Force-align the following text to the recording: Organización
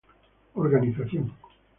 Organización 0.55 1.29